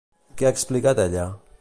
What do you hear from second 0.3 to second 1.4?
Què ha explicat ella?